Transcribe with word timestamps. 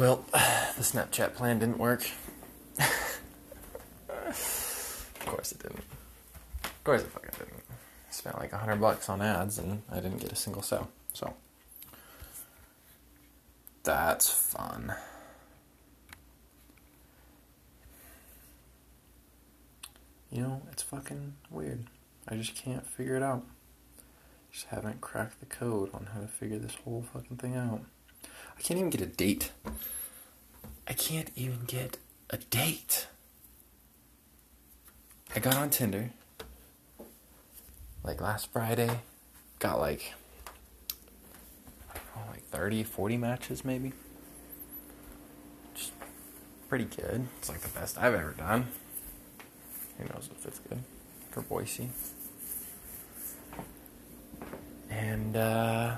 Well, 0.00 0.24
the 0.32 0.82
Snapchat 0.82 1.34
plan 1.34 1.58
didn't 1.58 1.76
work. 1.76 2.06
of 4.08 5.14
course 5.26 5.52
it 5.52 5.62
didn't. 5.62 5.84
Of 6.64 6.84
course 6.84 7.02
it 7.02 7.08
fucking 7.08 7.32
didn't. 7.38 7.62
I 7.68 8.10
spent 8.10 8.38
like 8.38 8.54
a 8.54 8.56
hundred 8.56 8.80
bucks 8.80 9.10
on 9.10 9.20
ads 9.20 9.58
and 9.58 9.82
I 9.92 9.96
didn't 9.96 10.22
get 10.22 10.32
a 10.32 10.36
single 10.36 10.62
sale. 10.62 10.88
So 11.12 11.34
that's 13.82 14.30
fun. 14.30 14.94
You 20.32 20.40
know, 20.40 20.62
it's 20.72 20.82
fucking 20.82 21.34
weird. 21.50 21.84
I 22.26 22.36
just 22.36 22.54
can't 22.54 22.86
figure 22.86 23.16
it 23.16 23.22
out. 23.22 23.44
Just 24.50 24.64
haven't 24.68 25.02
cracked 25.02 25.40
the 25.40 25.46
code 25.46 25.90
on 25.92 26.08
how 26.14 26.20
to 26.20 26.26
figure 26.26 26.58
this 26.58 26.76
whole 26.86 27.04
fucking 27.12 27.36
thing 27.36 27.54
out. 27.54 27.82
I 28.60 28.62
can't 28.62 28.78
even 28.78 28.90
get 28.90 29.00
a 29.00 29.06
date. 29.06 29.52
I 30.86 30.92
can't 30.92 31.30
even 31.34 31.60
get 31.66 31.96
a 32.28 32.36
date. 32.36 33.06
I 35.34 35.40
got 35.40 35.56
on 35.56 35.70
Tinder 35.70 36.10
like 38.04 38.20
last 38.20 38.52
Friday. 38.52 39.00
Got 39.60 39.80
like 39.80 40.12
know, 41.94 42.22
like 42.30 42.44
30, 42.50 42.84
40 42.84 43.16
matches 43.16 43.64
maybe. 43.64 43.94
Just 45.74 45.92
pretty 46.68 46.84
good. 46.84 47.28
It's 47.38 47.48
like 47.48 47.60
the 47.60 47.68
best 47.70 47.96
I've 47.96 48.12
ever 48.12 48.32
done. 48.32 48.66
Who 49.96 50.04
knows 50.04 50.28
if 50.38 50.44
it's 50.44 50.58
good 50.58 50.82
for 51.30 51.40
Boise. 51.40 51.88
And 54.90 55.34
uh 55.34 55.96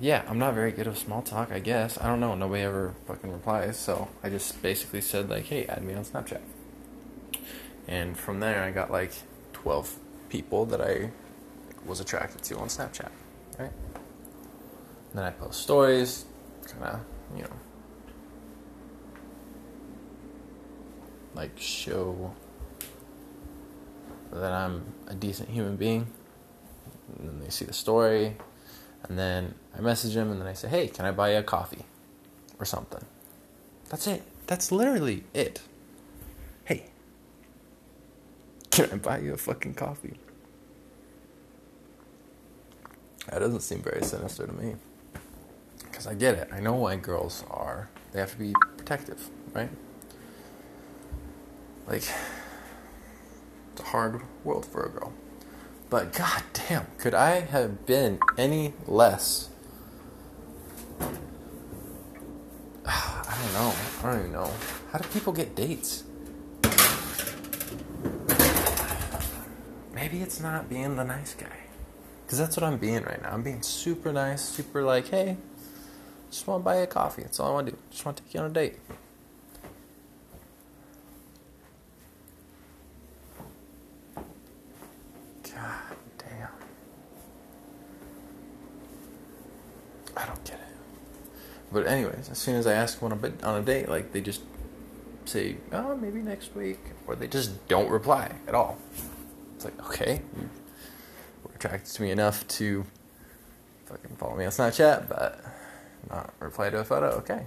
yeah, 0.00 0.24
I'm 0.28 0.38
not 0.38 0.54
very 0.54 0.72
good 0.72 0.86
with 0.86 0.98
small 0.98 1.22
talk, 1.22 1.52
I 1.52 1.60
guess. 1.60 1.98
I 2.00 2.06
don't 2.06 2.20
know. 2.20 2.34
Nobody 2.34 2.62
ever 2.62 2.94
fucking 3.06 3.30
replies. 3.30 3.78
So 3.78 4.08
I 4.22 4.28
just 4.28 4.60
basically 4.60 5.00
said, 5.00 5.30
like, 5.30 5.44
hey, 5.44 5.66
add 5.66 5.84
me 5.84 5.94
on 5.94 6.04
Snapchat. 6.04 6.40
And 7.86 8.16
from 8.16 8.40
there, 8.40 8.62
I 8.62 8.70
got 8.70 8.90
like 8.90 9.12
12 9.52 9.98
people 10.28 10.66
that 10.66 10.80
I 10.80 11.10
was 11.86 12.00
attracted 12.00 12.42
to 12.44 12.58
on 12.58 12.68
Snapchat, 12.68 13.10
right? 13.58 13.70
And 15.10 15.14
then 15.14 15.24
I 15.24 15.30
post 15.30 15.60
stories, 15.62 16.24
kind 16.66 16.82
of, 16.84 17.00
you 17.36 17.42
know, 17.42 17.50
like 21.34 21.52
show 21.56 22.34
that 24.32 24.52
I'm 24.52 24.92
a 25.06 25.14
decent 25.14 25.50
human 25.50 25.76
being. 25.76 26.06
And 27.18 27.28
then 27.28 27.40
they 27.40 27.50
see 27.50 27.64
the 27.64 27.72
story, 27.72 28.36
and 29.08 29.18
then 29.18 29.54
I 29.76 29.80
message 29.80 30.16
him 30.16 30.30
and 30.30 30.40
then 30.40 30.48
I 30.48 30.54
say, 30.54 30.68
hey, 30.68 30.88
can 30.88 31.04
I 31.04 31.12
buy 31.12 31.32
you 31.32 31.38
a 31.38 31.42
coffee? 31.42 31.84
Or 32.58 32.64
something. 32.64 33.04
That's 33.90 34.06
it. 34.06 34.22
That's 34.46 34.70
literally 34.70 35.24
it. 35.34 35.60
Hey, 36.64 36.84
can 38.70 38.90
I 38.92 38.96
buy 38.96 39.18
you 39.18 39.34
a 39.34 39.36
fucking 39.36 39.74
coffee? 39.74 40.18
That 43.30 43.40
doesn't 43.40 43.60
seem 43.60 43.82
very 43.82 44.04
sinister 44.04 44.46
to 44.46 44.52
me. 44.52 44.76
Because 45.78 46.06
I 46.06 46.14
get 46.14 46.34
it. 46.34 46.48
I 46.52 46.60
know 46.60 46.74
why 46.74 46.96
girls 46.96 47.44
are. 47.50 47.88
They 48.12 48.20
have 48.20 48.32
to 48.32 48.38
be 48.38 48.52
protective, 48.76 49.30
right? 49.52 49.70
Like, 51.86 52.08
it's 53.72 53.80
a 53.80 53.84
hard 53.84 54.22
world 54.44 54.64
for 54.66 54.84
a 54.84 54.88
girl. 54.88 55.12
But 55.94 56.12
goddamn, 56.12 56.88
could 56.98 57.14
I 57.14 57.38
have 57.38 57.86
been 57.86 58.18
any 58.36 58.74
less? 58.88 59.48
I 62.84 63.38
don't 63.40 63.52
know. 63.52 63.72
I 64.02 64.10
don't 64.10 64.18
even 64.18 64.32
know. 64.32 64.50
How 64.90 64.98
do 64.98 65.08
people 65.10 65.32
get 65.32 65.54
dates? 65.54 66.02
Maybe 69.94 70.20
it's 70.20 70.40
not 70.40 70.68
being 70.68 70.96
the 70.96 71.04
nice 71.04 71.34
guy. 71.34 71.46
Because 72.26 72.40
that's 72.40 72.56
what 72.56 72.64
I'm 72.64 72.78
being 72.78 73.04
right 73.04 73.22
now. 73.22 73.30
I'm 73.30 73.44
being 73.44 73.62
super 73.62 74.12
nice, 74.12 74.42
super 74.42 74.82
like, 74.82 75.06
hey, 75.06 75.36
just 76.28 76.44
want 76.48 76.62
to 76.62 76.64
buy 76.64 76.78
you 76.78 76.82
a 76.82 76.86
coffee. 76.88 77.22
That's 77.22 77.38
all 77.38 77.50
I 77.50 77.52
want 77.52 77.66
to 77.68 77.72
do. 77.74 77.78
Just 77.92 78.04
want 78.04 78.16
to 78.16 78.24
take 78.24 78.34
you 78.34 78.40
on 78.40 78.46
a 78.46 78.52
date. 78.52 78.80
God 85.54 85.96
damn. 86.18 86.48
I 90.16 90.26
don't 90.26 90.44
get 90.44 90.54
it. 90.54 90.60
But 91.72 91.86
anyways, 91.86 92.28
as 92.30 92.38
soon 92.38 92.56
as 92.56 92.66
I 92.66 92.74
ask 92.74 93.00
one 93.02 93.12
on 93.12 93.18
a, 93.24 93.46
on 93.46 93.60
a 93.60 93.64
date, 93.64 93.88
like 93.88 94.12
they 94.12 94.20
just 94.20 94.42
say, 95.24 95.56
"Oh, 95.72 95.96
maybe 95.96 96.22
next 96.22 96.54
week," 96.54 96.78
or 97.06 97.16
they 97.16 97.26
just 97.26 97.66
don't 97.68 97.90
reply 97.90 98.30
at 98.46 98.54
all. 98.54 98.78
It's 99.56 99.64
like, 99.64 99.78
okay, 99.86 100.20
you 100.36 100.48
were 101.42 101.54
attracted 101.54 101.92
to 101.94 102.02
me 102.02 102.10
enough 102.10 102.46
to 102.48 102.84
fucking 103.86 104.16
follow 104.16 104.36
me 104.36 104.44
on 104.44 104.50
Snapchat, 104.50 105.08
but 105.08 105.40
not 106.10 106.32
reply 106.40 106.70
to 106.70 106.78
a 106.78 106.84
photo. 106.84 107.08
Okay, 107.18 107.46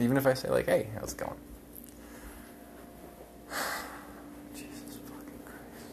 even 0.00 0.16
if 0.16 0.26
I 0.26 0.34
say 0.34 0.48
like, 0.50 0.66
"Hey, 0.66 0.88
how's 0.98 1.12
it 1.12 1.18
going?" 1.18 1.36
Jesus 4.54 4.98
fucking 5.06 5.40
Christ. 5.44 5.84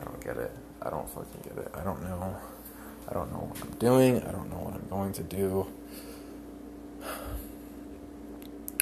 I 0.00 0.04
don't 0.04 0.24
get 0.24 0.36
it. 0.36 0.52
I 0.82 0.90
don't 0.90 1.08
fucking 1.08 1.40
get 1.42 1.58
it. 1.58 1.70
I 1.74 1.82
don't 1.82 2.02
know. 2.02 2.36
I 3.08 3.14
don't 3.14 3.32
know 3.32 3.38
what 3.38 3.60
I'm 3.62 3.70
doing. 3.78 4.22
I 4.22 4.30
don't 4.30 4.50
know 4.50 4.58
what 4.58 4.74
I'm 4.74 4.88
going 4.88 5.12
to 5.14 5.22
do. 5.22 5.66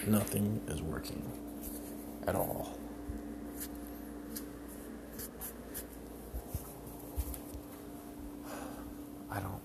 Nothing 0.05 0.61
is 0.69 0.83
working 0.83 1.23
at 2.27 2.35
all. 2.35 2.77
I 9.31 9.41
don't. 9.41 9.61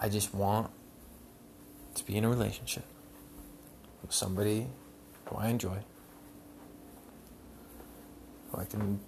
I 0.00 0.08
just 0.08 0.34
want 0.34 0.70
to 1.94 2.04
be 2.04 2.16
in 2.16 2.24
a 2.24 2.28
relationship 2.28 2.84
with 4.02 4.12
somebody 4.12 4.66
who 5.26 5.36
I 5.36 5.48
enjoy, 5.48 5.78
who 8.50 8.58
I 8.60 8.64
can 8.64 9.00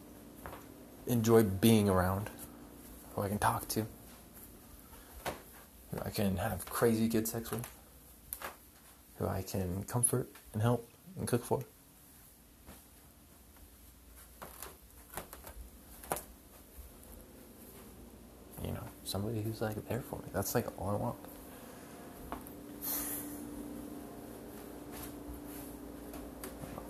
enjoy 1.07 1.43
being 1.43 1.89
around, 1.89 2.31
who 3.15 3.23
I 3.23 3.29
can 3.29 3.39
talk 3.39 3.69
to, 3.69 3.87
who 5.91 5.99
I 6.05 6.11
can 6.11 6.37
have 6.39 6.65
crazy 6.67 7.09
good 7.09 7.29
sex 7.29 7.51
with, 7.51 7.67
who 9.19 9.27
I 9.27 9.43
can 9.43 9.85
comfort 9.85 10.29
and 10.53 10.63
help 10.63 10.89
and 11.19 11.27
cook 11.27 11.45
for. 11.45 11.63
You 18.65 18.73
know, 18.73 18.85
somebody 19.05 19.43
who's 19.43 19.61
like 19.61 19.89
there 19.89 20.03
for 20.03 20.17
me. 20.17 20.25
That's 20.33 20.55
like 20.55 20.67
all 20.81 20.91
I 20.91 20.95
want. 20.95 21.17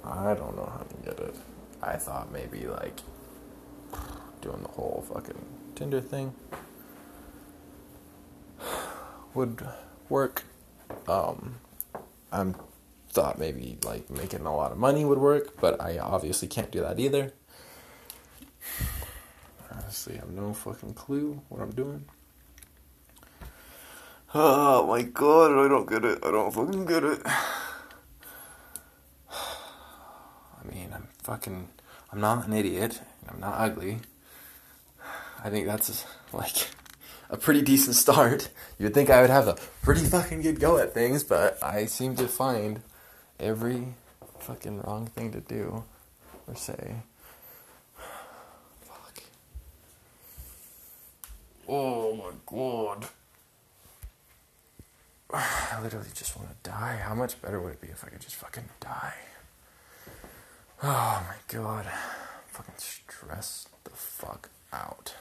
I 0.05 0.35
don't 0.35 0.57
know 0.57 0.71
how 0.73 0.85
to 0.85 0.97
get 1.05 1.19
it. 1.19 1.35
I 1.83 1.97
thought 1.97 2.33
maybe 2.33 2.67
like 2.67 3.01
doing 4.41 4.63
the 4.63 4.69
whole 4.69 5.05
fucking 5.13 5.45
Tinder 5.75 6.01
thing 6.01 6.33
would 9.35 9.67
work. 10.09 10.45
Um, 11.09 11.57
I 12.37 12.55
thought 13.09 13.39
maybe 13.39 13.79
like 13.85 14.11
making 14.11 14.45
a 14.45 14.55
lot 14.55 14.73
of 14.73 14.79
money 14.79 15.05
would 15.05 15.19
work, 15.19 15.59
but 15.61 15.81
I 15.81 15.99
obviously 15.99 16.49
can't 16.49 16.71
do 16.71 16.83
that 16.83 17.01
either. 17.01 17.33
Honestly, 19.73 20.17
I 20.17 20.21
have 20.21 20.31
no 20.31 20.53
fucking 20.53 20.95
clue 20.95 21.41
what 21.49 21.63
I'm 21.63 21.71
doing. 21.71 22.05
Oh 24.35 24.87
my 24.87 25.03
god, 25.03 25.53
I 25.65 25.69
don't 25.69 25.89
get 25.89 26.05
it. 26.05 26.19
I 26.23 26.31
don't 26.31 26.53
fucking 26.53 26.85
get 26.85 27.05
it. 27.05 27.23
I 27.27 27.33
mean, 30.71 30.93
I'm 30.93 31.09
fucking. 31.23 31.69
I'm 32.13 32.21
not 32.21 32.47
an 32.47 32.53
idiot. 32.53 33.01
I'm 33.29 33.41
not 33.41 33.55
ugly. 33.57 34.01
I 35.43 35.49
think 35.49 35.67
that's 35.67 36.05
like 36.33 36.69
a 37.31 37.37
pretty 37.37 37.63
decent 37.63 37.97
start. 37.97 38.51
You'd 38.79 38.95
think 38.95 39.11
I 39.11 39.21
would 39.21 39.31
have 39.31 39.49
a 39.49 39.57
pretty 39.83 40.05
fucking 40.05 40.43
good 40.43 40.61
go 40.61 40.79
at 40.79 40.95
things, 40.95 41.25
but 41.25 41.63
I 41.63 41.87
seem 41.87 42.17
to 42.17 42.29
find 42.29 42.81
every 43.41 43.95
fucking 44.39 44.83
wrong 44.83 45.07
thing 45.07 45.33
to 45.33 45.41
do 45.41 45.85
or 46.47 46.55
say. 46.55 46.97
Fuck. 48.83 49.23
Oh 51.69 52.15
my 52.17 52.31
god. 52.47 53.07
I 55.33 55.81
literally 55.83 56.09
just 56.15 56.37
want 56.37 56.51
to 56.51 56.71
die. 56.71 56.97
How 57.03 57.15
much 57.15 57.41
better 57.43 57.61
would 57.61 57.73
it 57.75 57.81
be 57.81 57.89
if 57.89 58.05
I 58.05 58.09
could 58.09 58.21
just 58.21 58.37
fucking 58.37 58.69
die? 58.81 59.15
Oh 60.83 61.27
my 61.27 61.37
god. 61.49 61.87
Fucking 62.49 62.75
stress 62.77 63.67
the 63.85 63.91
fuck 63.91 64.51
out. 64.75 65.15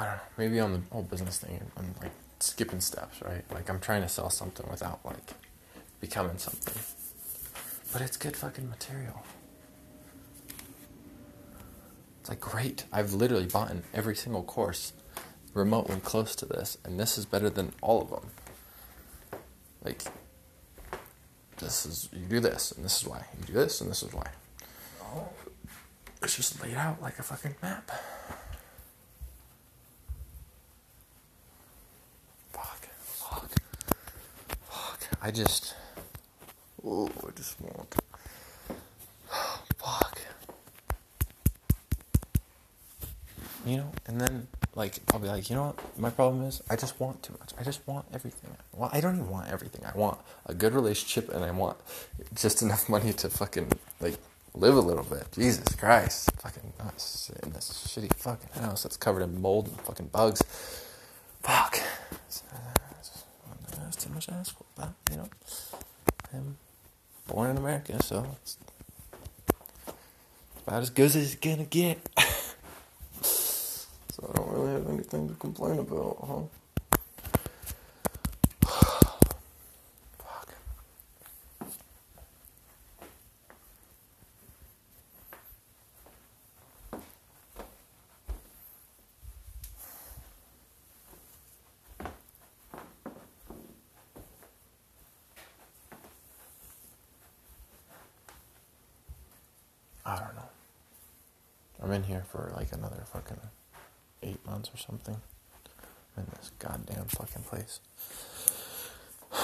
I 0.00 0.04
don't 0.04 0.14
know, 0.14 0.20
maybe 0.38 0.58
on 0.60 0.72
the 0.72 0.80
whole 0.90 1.02
business 1.02 1.38
thing, 1.38 1.60
I'm 1.76 1.94
like 2.00 2.12
skipping 2.38 2.80
steps, 2.80 3.20
right? 3.22 3.44
Like 3.52 3.68
I'm 3.68 3.80
trying 3.80 4.00
to 4.00 4.08
sell 4.08 4.30
something 4.30 4.66
without 4.70 5.00
like 5.04 5.34
becoming 6.00 6.38
something. 6.38 6.74
But 7.92 8.00
it's 8.00 8.16
good 8.16 8.34
fucking 8.34 8.70
material. 8.70 9.22
It's 12.20 12.30
like 12.30 12.40
great. 12.40 12.84
I've 12.90 13.12
literally 13.12 13.46
bought 13.46 13.70
in 13.70 13.82
every 13.92 14.16
single 14.16 14.42
course 14.42 14.94
remotely 15.52 16.00
close 16.00 16.34
to 16.36 16.46
this, 16.46 16.78
and 16.84 16.98
this 16.98 17.18
is 17.18 17.26
better 17.26 17.50
than 17.50 17.72
all 17.82 18.00
of 18.00 18.10
them. 18.10 18.30
Like, 19.84 20.02
this 21.58 21.84
is, 21.84 22.08
you 22.12 22.26
do 22.26 22.40
this, 22.40 22.72
and 22.72 22.84
this 22.84 23.02
is 23.02 23.08
why. 23.08 23.24
You 23.38 23.46
do 23.48 23.52
this, 23.52 23.80
and 23.82 23.90
this 23.90 24.02
is 24.02 24.14
why. 24.14 24.28
It's 26.22 26.36
just 26.36 26.62
laid 26.62 26.76
out 26.76 27.02
like 27.02 27.18
a 27.18 27.22
fucking 27.22 27.56
map. 27.62 27.90
Fuck, 32.52 32.86
fuck, 32.98 33.50
fuck. 34.68 35.09
I 35.22 35.30
just, 35.30 35.74
oh, 36.84 37.10
I 37.26 37.30
just 37.36 37.60
want. 37.60 37.94
Fuck. 39.76 40.18
You 43.66 43.76
know, 43.78 43.92
and 44.06 44.20
then 44.20 44.48
like 44.74 44.98
I'll 45.12 45.20
be 45.20 45.28
like, 45.28 45.50
you 45.50 45.56
know 45.56 45.66
what? 45.66 45.98
My 45.98 46.10
problem 46.10 46.44
is 46.44 46.62
I 46.70 46.76
just 46.76 46.98
want 46.98 47.22
too 47.22 47.34
much. 47.38 47.52
I 47.58 47.64
just 47.64 47.86
want 47.86 48.06
everything. 48.14 48.50
Well, 48.72 48.88
I 48.92 49.00
don't 49.00 49.16
even 49.16 49.28
want 49.28 49.48
everything. 49.48 49.84
I 49.84 49.96
want 49.96 50.18
a 50.46 50.54
good 50.54 50.72
relationship, 50.72 51.28
and 51.34 51.44
I 51.44 51.50
want 51.50 51.76
just 52.34 52.62
enough 52.66 52.88
money 52.88 53.12
to 53.14 53.28
fucking 53.28 53.70
like 54.00 54.16
live 54.54 54.74
a 54.74 54.80
little 54.80 55.04
bit. 55.04 55.26
Jesus 55.32 55.74
Christ, 55.76 56.30
fucking 56.38 56.72
nuts 56.78 57.30
in 57.42 57.52
this 57.52 57.86
shitty 57.88 58.14
fucking 58.14 58.62
house 58.62 58.82
that's 58.84 58.96
covered 58.96 59.22
in 59.22 59.40
mold 59.40 59.68
and 59.68 59.78
fucking 59.82 60.06
bugs. 60.06 60.42
Fuck. 61.42 61.78
Much 64.20 64.26
to 64.26 64.34
ask 64.34 64.54
for, 64.54 64.64
but 64.76 64.92
you 65.10 65.16
know, 65.16 65.28
I'm 66.34 66.58
born 67.26 67.52
in 67.52 67.56
America, 67.56 68.02
so 68.02 68.36
it's 68.42 68.58
about 70.66 70.82
as 70.82 70.90
good 70.90 71.06
as 71.06 71.16
it's 71.16 71.36
gonna 71.36 71.64
get. 71.64 72.06
so 73.22 74.28
I 74.28 74.36
don't 74.36 74.50
really 74.50 74.72
have 74.74 74.90
anything 74.90 75.26
to 75.26 75.34
complain 75.36 75.78
about, 75.78 76.18
huh? 76.20 76.42
I 100.04 100.18
don't 100.18 100.34
know. 100.34 100.48
I'm 101.82 101.92
in 101.92 102.02
here 102.04 102.24
for 102.30 102.52
like 102.56 102.72
another 102.72 103.02
fucking 103.12 103.40
eight 104.22 104.44
months 104.46 104.70
or 104.74 104.78
something. 104.78 105.16
in 106.16 106.24
this 106.36 106.50
goddamn 106.58 107.04
fucking 107.06 107.42
place. 107.44 107.80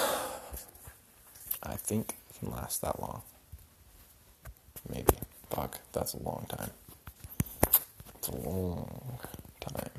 I 1.63 1.75
think 1.75 2.15
it 2.29 2.39
can 2.39 2.51
last 2.51 2.81
that 2.81 2.99
long. 3.01 3.21
Maybe. 4.89 5.15
Fuck, 5.49 5.79
that's 5.93 6.13
a 6.13 6.17
long 6.21 6.45
time. 6.49 6.71
It's 8.17 8.27
a 8.27 8.35
long 8.35 9.19
time. 9.59 9.91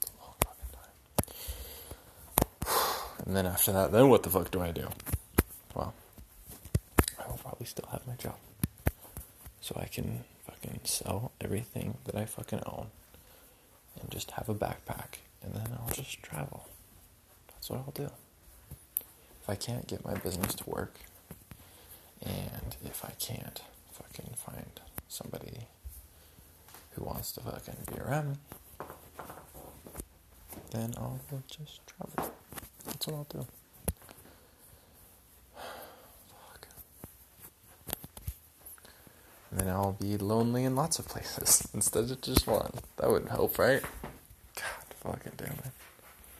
It's 0.00 0.10
a 0.10 0.22
long 0.22 0.34
fucking 0.44 0.70
time. 0.72 0.82
And 3.24 3.36
then 3.36 3.46
after 3.46 3.72
that, 3.72 3.92
then 3.92 4.08
what 4.08 4.22
the 4.24 4.30
fuck 4.30 4.50
do 4.50 4.60
I 4.60 4.72
do? 4.72 4.88
Well, 5.74 5.94
I 7.18 7.28
will 7.28 7.38
probably 7.38 7.66
still 7.66 7.88
have 7.92 8.06
my 8.06 8.14
job. 8.14 8.36
So 9.60 9.78
I 9.80 9.86
can 9.86 10.24
fucking 10.46 10.80
sell 10.84 11.32
everything 11.40 11.98
that 12.04 12.16
I 12.16 12.24
fucking 12.24 12.62
own 12.66 12.88
and 14.00 14.10
just 14.10 14.32
have 14.32 14.48
a 14.48 14.54
backpack 14.54 15.18
and 15.42 15.54
then 15.54 15.68
I'll 15.78 15.94
just 15.94 16.22
travel. 16.22 16.66
That's 17.48 17.70
what 17.70 17.78
I'll 17.78 17.92
do. 17.94 18.10
If 19.42 19.48
I 19.48 19.54
can't 19.54 19.86
get 19.86 20.04
my 20.04 20.14
business 20.14 20.54
to 20.56 20.70
work 20.70 20.96
and 22.22 22.76
if 22.84 23.04
I 23.04 23.10
can't 23.18 23.60
fucking 23.92 24.34
find 24.36 24.80
somebody 25.08 25.66
who 26.92 27.04
wants 27.04 27.32
to 27.32 27.40
fucking 27.40 27.76
be 27.92 28.00
around 28.00 28.30
me, 28.30 28.36
then 30.70 30.94
I'll 30.96 31.20
just 31.48 31.80
travel. 31.86 32.32
what's 33.06 33.08
on 33.08 33.20
out 33.20 33.28
there? 33.30 33.42
Fuck. 36.28 36.68
And 39.50 39.60
then 39.60 39.68
I'll 39.68 39.96
be 40.00 40.16
lonely 40.16 40.64
in 40.64 40.76
lots 40.76 40.98
of 40.98 41.08
places 41.08 41.68
instead 41.74 42.10
of 42.10 42.20
just 42.20 42.46
one. 42.46 42.72
That 42.96 43.08
نہٕ 43.08 43.28
help, 43.30 43.58
right? 43.58 43.82
God, 44.54 44.94
fucking 45.02 45.32
damn 45.36 45.52
it. 45.52 45.81